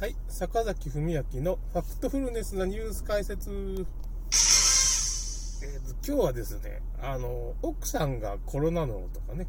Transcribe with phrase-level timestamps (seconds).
[0.00, 3.50] はい、坂崎文明のファクトフルネスなニュース解説。
[3.50, 9.46] えー、今日はですね、あの、奥さんがコロナ脳とかね、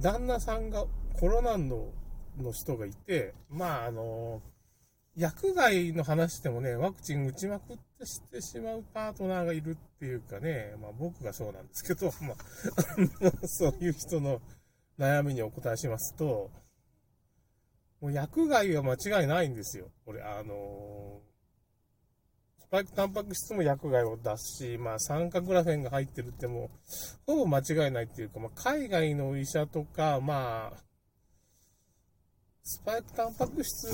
[0.00, 1.92] 旦那さんがコロナ脳
[2.42, 4.42] の人がいて、まあ、あの、
[5.16, 14.40] 薬害の話でもね、ワクチン打ちまくってしてしまうパートナーがいるっていうかね、まあ僕がそうなんですけど、まあ、 そういう人の
[14.98, 16.50] 悩みにお答えしますと、
[18.04, 19.86] もう薬害は間違いないんですよ。
[20.04, 26.64] これ、あのー、スパイクタンパク質も薬害を出すし、まあ酸化グラフェンが入ってるっても
[27.26, 30.84] うほぼ間違いないっていうか、まあ海外の医者とか、まあ、
[32.62, 33.86] スパイクタンパク質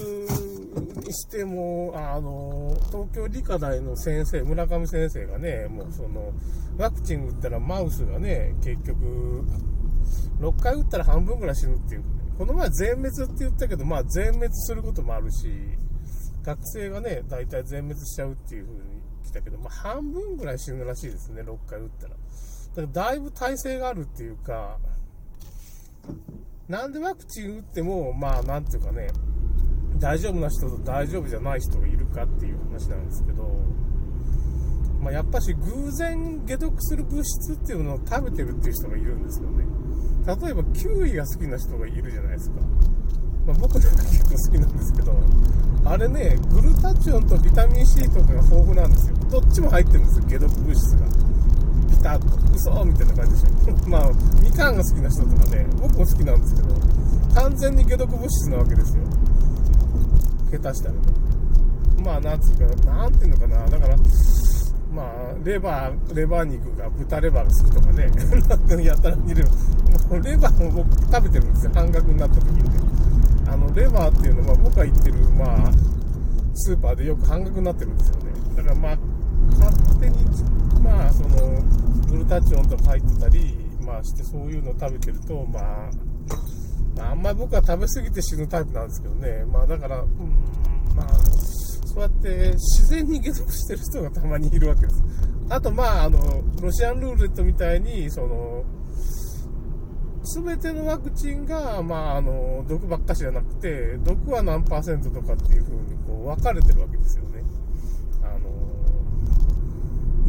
[1.07, 6.33] にしても、あの、東京理科大の先生、村上先生がね、もうその、
[6.77, 9.45] ワクチン打ったらマウスがね、結局、
[10.41, 15.47] 6回打ったら半分ぐらい死ぬっていうこの前全滅って言ったけど、まあ全滅することもあるし、
[16.43, 18.83] 学生がね、大体全滅しちゃうっていう風に
[19.27, 22.15] 来たけど、まあ半分ぐらい死ぬらしいですね、6回打ったら。
[22.15, 22.21] だか
[22.81, 24.79] らだいぶ耐性があるっていうか、
[26.67, 29.09] なんでワクチン打っても、まあなんていうかね、
[29.99, 33.43] 大丈夫な人と大丈夫じゃない人がいるかっていう話なんですけど、
[34.99, 39.67] まあ、やっぱし偶然解毒する物質っていうのを食べてるっていう人がいるんですよね。
[40.27, 42.61] 例えばキウイが好きな人がいるじゃないですか。
[43.47, 45.13] まあ、僕なんか結構好きなんですけど、
[45.85, 49.17] あれね、グルタチオンとビタミン C とかが豊富なんですよ。
[49.31, 51.07] どっちも入ってるんですよ、解毒物質が。
[51.91, 53.89] ピタッと、嘘みたいな感じでしょ。
[53.89, 54.11] まあ、
[54.43, 56.69] みかんが好きな人とかね、僕も好きなんですけど、
[57.35, 59.03] 完全に解毒物質なわけですよ。
[60.53, 61.01] 下手したらね。
[62.05, 63.67] まあ、なんつうか、なんていうのかな。
[63.67, 63.97] だから、
[64.93, 68.11] まあ、レバー、レバー肉が豚レバーが好きとかね、
[68.85, 69.45] やったら見る。
[70.09, 72.71] もうレバーも僕食べてるんですよ、半額になった時にね。
[73.47, 75.73] あの、レバーっていうのは僕が行ってる、まあ、
[76.55, 78.23] スーパーでよく半額になってるんですよね。
[78.57, 78.99] だからまあ、
[79.59, 80.17] 勝手に、
[80.83, 81.63] まあ、その、
[82.11, 83.57] グルタチオンとか入ってたり、
[83.87, 85.91] まあしてそういうの食べてると、まあ、
[86.97, 89.45] まあ、あんまり僕は食べ過ぎて死ぬタイプなんですけどね。
[89.47, 90.09] まあだから、うん、
[90.97, 91.07] まあ、
[91.93, 95.03] そうやって自然に解毒してる人がたまにいるわけです。
[95.49, 96.19] あと、まあ、あの、
[96.63, 98.65] ロシアンルーレットみたいに、その、
[100.23, 107.43] すべてのワクチンが、まあ、あの、毒ばっかしじゃなくて、毒は何パーセントとかっていう風に、こう、分かれてるわけですよね。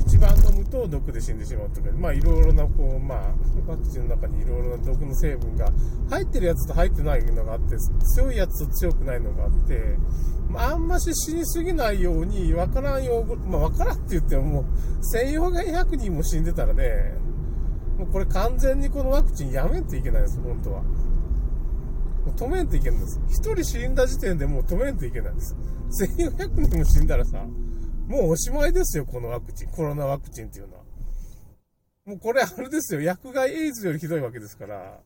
[0.02, 3.20] 一番飲むと毒で死んでしまうとか、まあ、いろいろな、こう、まあ、
[3.68, 5.72] ワクチンの中にいろいろな毒の成分が
[6.10, 7.78] 入ってるやつと入ってないのがあって、
[8.16, 9.98] 強いやつと強くないのがあって、
[10.50, 14.66] まあ、あんまし死にすぎないように、わからんよう、まあ、わからんって言ってももう、
[15.16, 17.14] 1400人も死んでたらね、
[17.98, 20.82] もうこれ完全にこのワクチンやめんといけないです、本当は。
[20.82, 20.88] も
[22.28, 23.20] う止めんといけないんです。
[23.30, 25.56] 一人死んだ時点でもう止めんといけないんです。
[25.92, 27.46] 1400人も死んだらさ、
[28.12, 29.70] もうおしまいですよ、このワクチン。
[29.70, 30.84] コロナワクチンっていうのは。
[32.04, 35.00] もうこれあれですよ、薬害エイズよりひどいわけですから、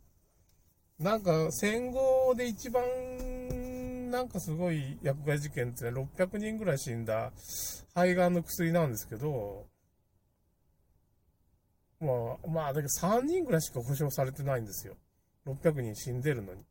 [0.98, 7.32] なんか戦後で一番なんかすごい薬害事件ってね、600人ぐらい死んだ
[7.94, 9.68] 肺がんの薬なんですけど、
[12.00, 12.08] ま
[12.44, 14.96] あ、まあ、だけど3人ぐらいしか保証されてないんですよ。
[15.46, 16.66] 600人死んでるのに。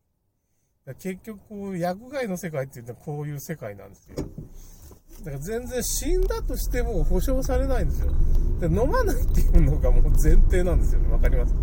[0.98, 4.16] 結局、薬害の世界っていうのはこういう世界なんですよ。
[5.20, 8.12] だから全然死んだとしても保証されないんですよ。
[8.60, 11.12] で飲まないっていうのがもう前提なんですよね。
[11.12, 11.54] わかります？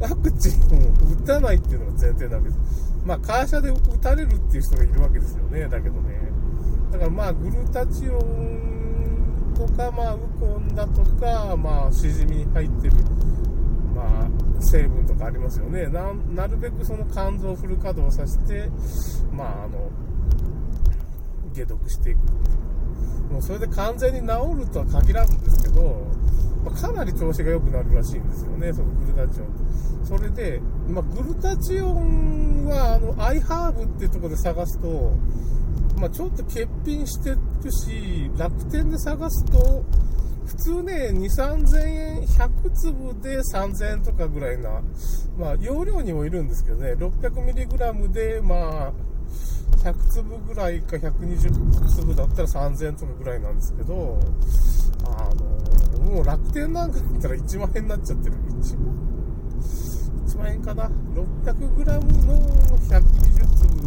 [0.00, 0.90] ワクチンを
[1.22, 2.60] 打たないっていうのが前提なわけです。
[3.04, 5.68] まあ、会社で打たれるっていう人がいるわけですよね。
[5.68, 6.20] だけどね。
[6.92, 12.94] だからまあ、グルタチオンとか、まあ、ウコンだとか、まあ、しじみに入ってる、
[13.94, 15.86] まあ、成分とかありますよね。
[15.86, 18.68] な、なるべくその肝臓をフル稼働させて、
[19.32, 19.90] まあ、あの、
[21.54, 22.18] 解毒していく
[23.30, 24.26] もうそれで完全に治
[24.58, 26.06] るとは限らんですけど、
[26.64, 29.70] まあ、かなり調子が良くなるらしいんですよね、そのグルタチオン。
[30.04, 35.12] それで、まあ、グルタチオンは、あの、アイハーブっていうところで探すと、
[35.96, 37.38] まあ、ちょっと欠品してる
[37.72, 39.84] し、楽天で探すと、
[40.46, 44.82] 普通ね、2、3000円、100粒で3000円とかぐらいな、
[45.38, 48.92] まあ、容量にもいるんですけどね、600mg で、まあ、
[49.82, 54.20] 100粒ぐらいか120粒だったら3000円とかぐらいなんですけど、
[55.04, 58.36] あの、もう楽天なんかだったら1万円になっちゃってる。
[58.36, 58.94] 1万
[60.26, 61.84] ?1 万円かな ?600g
[62.26, 62.38] の
[62.78, 63.80] 120粒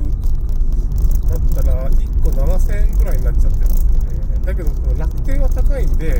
[1.30, 4.46] だったら1個7000円ぐらいになっちゃってるんですよね。
[4.46, 6.16] だけど、この楽天は高いんで、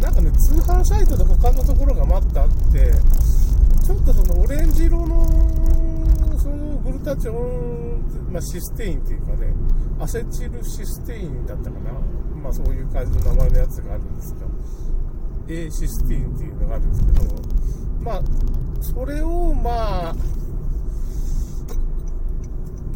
[0.00, 2.92] なんかね、通販サイトで他のところが待ってあって、
[3.84, 5.91] ちょっとそのオレンジ色の、
[6.84, 7.92] グルタチオン
[8.32, 9.52] まあ、システインっていうかね、
[10.00, 11.92] アセチルシステインだったかな。
[12.42, 14.40] まあそういう感じの名前のやつがあるんですが、
[15.48, 17.42] A システインっていうのがあるんですけど、
[18.02, 18.22] まあ、
[18.80, 20.14] それをまあ、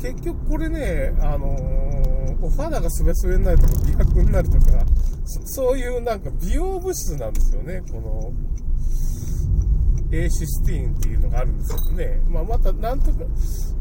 [0.00, 4.85] 結局これね、あのー、お肌がすべすべになるとか、美白になるとか、
[5.25, 8.32] そういうなんか美容物質なんですよね、この、
[10.12, 12.23] A システィーンっていうのがあるんですけどね。
[12.29, 13.25] まあ、また、なんとか、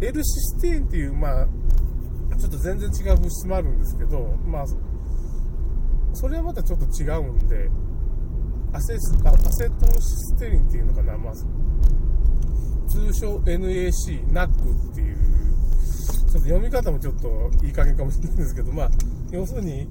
[0.01, 1.47] L システィーンっていう、まあ、
[2.37, 4.65] ちょっと全然違う物質もあるんですけど、まあ、
[6.13, 7.69] それはまたちょっと違うんで、
[8.73, 11.33] アセスアセトンシステリンっていうのかな、まあ、
[12.87, 14.47] 通称 NAC、NAC
[14.91, 18.89] っていう、ちょっと読み方もちょっといい加減かもしれないんですけど、まあ、
[19.31, 19.87] 要するに、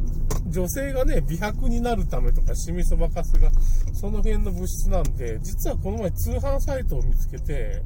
[0.47, 3.51] 女性がね、美白になるためとか、シミそばかすが、
[3.93, 7.83] その辺の物質なんで、実はこの前通販サイトを見つけて、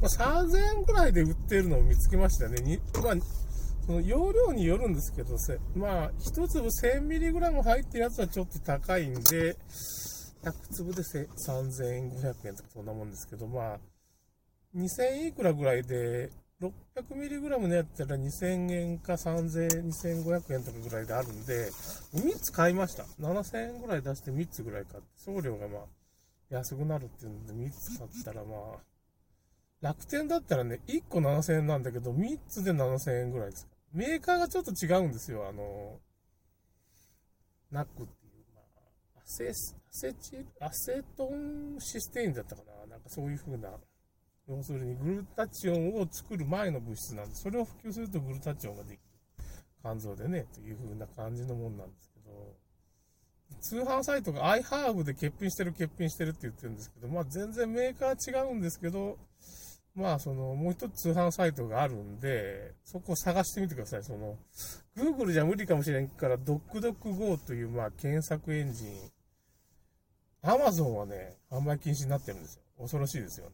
[0.00, 2.60] まあ、3000円くらいで売ってるのを見つけましたね。
[2.62, 3.14] にまあ、
[3.86, 5.36] その容量によるんですけど、
[5.76, 9.56] まあ、1粒 1000mg 入ってるやつはちょっと高いんで、
[10.42, 13.78] 100粒で3500円とかそんなもんですけど、まあ、
[14.76, 16.30] 2000いくらぐらいで、
[16.60, 21.70] 600mg のやったら2000円か3000、2500円とかぐらいであるんで、
[22.14, 23.02] 3つ買いました。
[23.20, 25.82] 7000円ぐらい出して3つぐらい買って、送料がまあ、
[26.48, 28.78] 安くなるっていうんで3つ買ったらまあ、
[29.82, 33.68] 楽天だったらね、1個7000円なんだけど、3つで7000円ぐらいです。
[33.92, 36.00] メーカーがちょっと違うんですよ、あの、
[37.70, 38.60] ナックっていう、ま
[39.16, 39.52] あ、アセ、ア
[39.90, 43.68] セチ、アセトンシステインだったかななんかそういう風な、
[44.48, 48.98] 要するにグルタチオンを作る前の物質なんで、それを普及するとグルタチオンができる。
[49.82, 52.54] 肝臓でね、という風な感じのもんなんですけど、
[53.60, 59.18] 通販サイトが iHerb で欠品してる欠品してるって言ってるんですけど、まあ全然メーカー違うんですけど、
[59.94, 64.04] まあそのもう一つ通販サイトがあるんで、そこを探してみてください。
[64.04, 64.36] その、
[64.96, 68.88] Google じゃ無理かもしれんから、DocDocGo というまあ検索エンジン、
[70.46, 72.62] Amazon はね、販売禁止になってるんですよ。
[72.78, 73.50] 恐ろしいですよ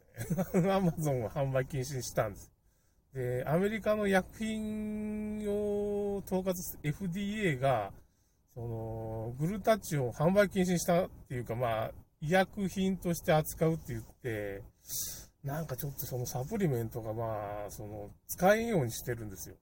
[0.54, 0.68] ね。
[0.70, 2.52] アマゾンは販売禁止にしたんです。
[3.14, 7.92] で、アメリカの薬品を統括する FDA が、
[8.54, 14.62] その、グルタチオを販売禁止にしたっていうか、まあ、医薬品として扱うって言って、
[15.42, 19.56] なんかちょっとそのサプリメントがまあ、その、使えんようにしてるんですよ。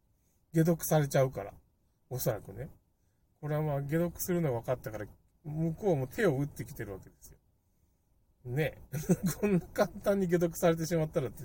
[0.53, 1.53] 解毒されちゃうから。
[2.09, 2.69] おそらくね。
[3.41, 5.07] これはまあ、解毒するのが分かったから、
[5.45, 7.37] 向こうも手を打ってきてるわけですよ。
[8.45, 8.79] ね
[9.41, 11.45] こんな簡単に解毒されてしまったらって、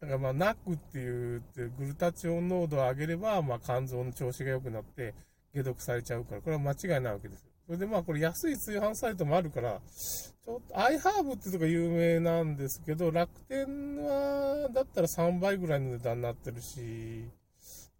[0.00, 1.42] だからまあ、ナックっていう、
[1.78, 5.14] グルタチオン濃度を上げれば、まあ、肝臓の調子が良くなって、
[5.54, 7.50] 解毒されちゃうから、これは間違いないわけですよ。
[7.66, 17.28] それでまあ、これ安い通販サイトもあるから、ちょっと、アイハーブってとこ有名なんですけど、楽天は、だったら3倍ぐらいの値段になってるし、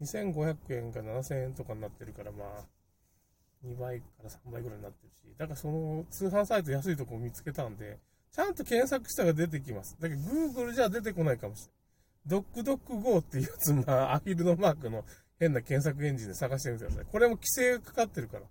[0.02, 2.64] 2500円か7000円とかになってるから、まあ、
[3.67, 7.99] 2倍から3倍ぐらいになってるし、だからその通販サイト安いとこ見つけたんで、
[8.33, 9.97] ちゃんと検索したら出てきます。
[10.01, 11.77] だけど Google じゃ出てこないかもしれない。
[12.27, 15.05] ドックドック GO っていうやつ、まあ、アヒルのマークの
[15.39, 17.07] 変な検索エンジンで探してみてください。
[17.11, 18.43] これも規制がかかってるから。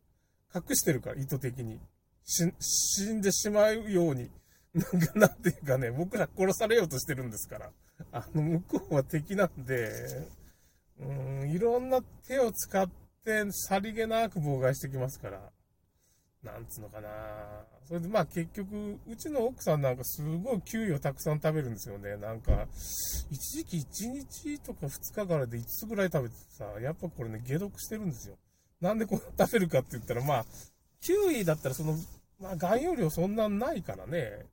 [0.56, 1.80] 隠してるから、意図的に。
[2.24, 4.30] 死んでしまうように。
[4.74, 7.72] なんか、なんていうかね、僕ら殺されようとしてるんですから。
[8.12, 9.92] あの、向こうは敵なんで、
[11.00, 13.05] うん、いろんな手を使って、
[13.52, 15.52] さりげなく妨害してきますから。
[16.46, 17.10] なんつうのかな
[17.88, 22.18] それでまあ結局、うちの奥さんなんかすごいキウイをたくさん食べるんですよね。
[22.18, 22.68] なんか、
[23.32, 28.38] 一時期1日とか2日からで5つぐらい食べてさ、やっぱこれね、解毒してるんですよ。
[28.82, 30.46] なんでこう食べるかって言ったら、まあ、
[31.02, 31.96] キウイだったらその、
[32.40, 34.46] まあ含有量そんなないからね。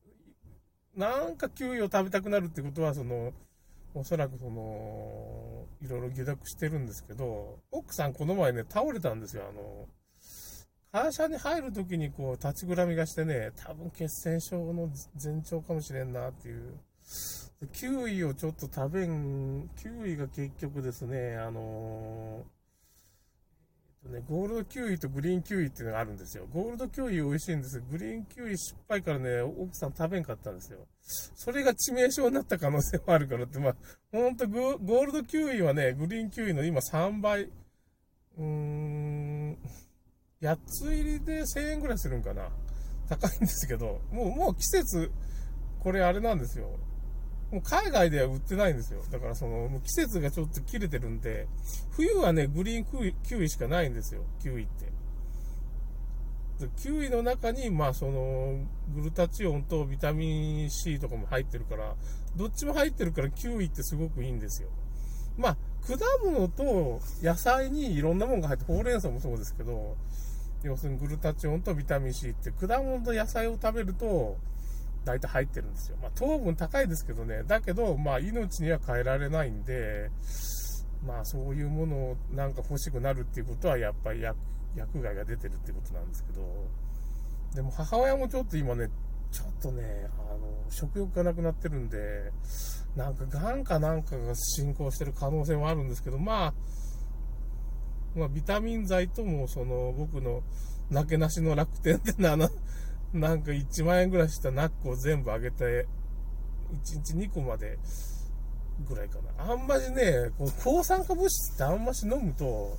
[0.96, 3.32] なんかキウイを食べたくなるってことは、その、
[3.94, 9.44] おそらくその、いろいろ下落してるんですけど、奥さんこの前ね、倒れたんですよ。
[9.48, 9.88] あの、
[10.92, 14.90] 会社に入るときにこう、立ちぐらみがしてね、多分血栓症の
[15.22, 16.74] 前兆かもしれんなっていう。
[17.72, 22.44] キウイをちょっと食べん、キウイが結局ですね、あの、
[24.08, 26.46] ね、ゴールドキウイとグリーンキウイっていうのがあるんですよ。
[26.52, 30.86] ゴールドキウイ美味しいんですグリーンキウイ失敗からね、奥さん食べんかったんですよ。
[31.34, 33.76] それが致命傷になった可能性もあるからって、まあ、
[34.10, 39.58] ほんとゴールドキウイはね、グリーンキウイの今3倍、うーん、
[40.40, 42.48] 8つ入りで1000円ぐらいするんかな。
[43.08, 45.10] 高いんですけど、もう、もう季節、
[45.80, 46.78] これあれなんですよ。
[47.52, 49.02] もう海外では売ってないんですよ。
[49.10, 51.46] だからその、季節がちょっと切れてるんで、
[51.90, 54.22] 冬はね、グリーンキウイしかないんですよ。
[54.40, 54.90] キウイって。
[56.76, 58.58] キウイの中に、まあその、
[58.94, 61.94] グルタチオンとビタミン C とかも入ってるから、
[62.36, 64.70] どっちも入ってるからキウイってすごくいいんですよ。
[65.36, 65.56] まあ、
[65.86, 69.96] 果物と野菜にいろんなものが入って、ほうれん草もそうですけど、
[70.62, 74.38] 要するにグルタチオンとビタミン C って果物と野菜を食べると、
[75.04, 75.96] 大体入ってるんですよ。
[76.00, 80.10] まあ、糖分高いですけどね、だけど、まあ、命には変えられないんで、
[81.04, 84.36] まあ、そういうものをなんか欲しくなるっていうことは、やっぱり薬
[84.76, 86.42] 薬害が出てるってことなんですけど、
[87.54, 88.88] でも母親もちょっと今ね、
[89.30, 91.98] ちょっとね、あの、食欲がなくなってるんで、
[92.96, 96.54] なんか、癌かなんかが進行してる可能性もあるんですけど、まあ、
[98.14, 100.42] まあ、ビタミン剤とも、その、僕の、
[100.90, 102.36] なけなしの楽天でな、
[103.12, 105.86] なんか1万円ぐらいしたナックを全部あげて、
[106.72, 107.78] 1日2個まで
[108.88, 109.52] ぐらいかな。
[109.52, 112.76] あんまりね、こう抗酸化物質ってあんまし飲むと、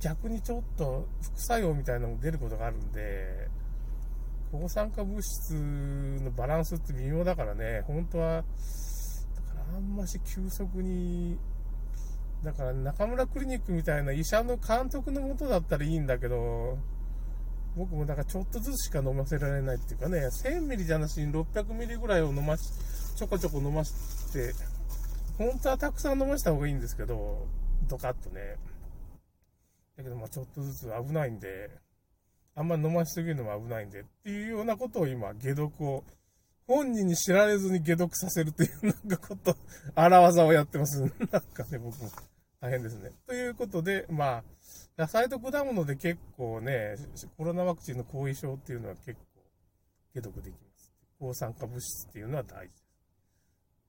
[0.00, 3.48] 逆にちょっと副作用みたいなのも出ることがあるんで、
[4.52, 5.54] 抗酸化物質
[6.22, 8.44] のバランスって微妙だからね、本当は、だか
[9.72, 11.36] らあんまし急速に、
[12.44, 16.78] だから中村クリニックみたいな医者の監督のもとだったらいいんだけど、
[17.76, 22.62] 僕もだからちょっとずつしか飲ませられないっていうかね、1000ミリじゃなしに600ミリぐらいを飲まし、
[23.16, 24.54] ちょこちょこ飲まして、
[25.38, 27.46] 本当はたくさん飲ました方がいいんですけど、
[27.88, 28.56] ドカッとね。
[29.96, 31.70] だけどまあちょっとずつ危ないんで、
[32.54, 36.04] あんま飲ましすぎるのも危ないんで、っていうようなことを今、解毒を、
[36.66, 39.56] 本人に知られずに解毒させるというなんかこと、
[39.96, 41.00] 荒技をやってます。
[41.00, 42.10] なんかね、僕も
[42.64, 43.10] 大変ですね。
[43.26, 44.44] ということで、まあ、
[44.96, 46.96] 野菜と果物で結構ね、
[47.36, 49.42] コロナワクチンの後遺症っていうのは結構
[50.14, 50.94] 解毒できます。
[51.20, 52.84] 抗酸化物質っていうのは大事です。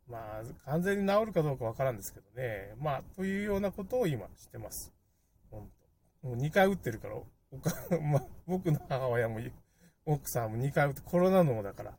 [0.10, 2.76] まあ、完全に治るかどうかわからんですけどね。
[2.78, 4.94] まあ、というようなことを今してます。
[5.50, 5.70] 本
[6.22, 6.28] 当。
[6.28, 7.16] もう2回打ってるから、
[8.02, 9.40] まあ、僕の母親も
[10.06, 11.98] 奥さんも2回打ってコロナのだから。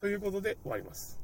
[0.00, 1.19] ということで終わります。